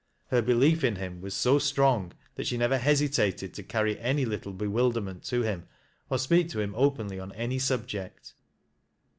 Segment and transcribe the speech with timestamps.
[0.31, 3.97] Her b(jliel in him was so strong that she never hesitated to carrv an) JOAN
[3.97, 4.17] AJTD TBB CHILD.
[4.17, 5.67] 63 little bewilderment to him
[6.09, 8.33] or to speak to him openly upon any snbject.